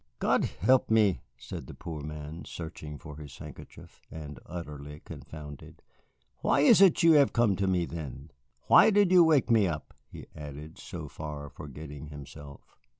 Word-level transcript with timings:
"God 0.17 0.45
help 0.45 0.89
me," 0.89 1.21
said 1.37 1.67
the 1.67 1.75
poor 1.75 2.01
man, 2.01 2.43
searching 2.45 2.97
for 2.97 3.17
his 3.17 3.37
handkerchief, 3.37 4.01
and 4.09 4.39
utterly 4.47 4.99
confounded, 5.01 5.83
"why 6.37 6.61
is 6.61 6.81
it 6.81 7.03
you 7.03 7.11
have 7.11 7.33
come 7.33 7.55
to 7.57 7.67
me, 7.67 7.85
then? 7.85 8.31
Why 8.65 8.89
did 8.89 9.11
you 9.11 9.23
wake 9.23 9.51
me 9.51 9.67
up?" 9.67 9.93
he 10.11 10.25
added, 10.35 10.79
so 10.79 11.07
far 11.07 11.49
forgetting 11.51 12.07
himself. 12.07 12.79